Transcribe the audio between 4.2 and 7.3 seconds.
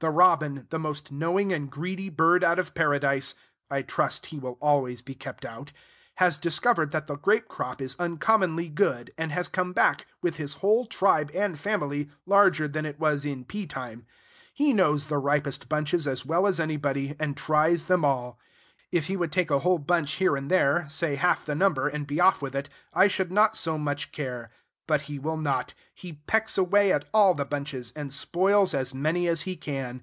he will always be kept out), has discovered that the